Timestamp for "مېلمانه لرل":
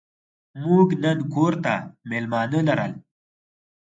2.09-2.93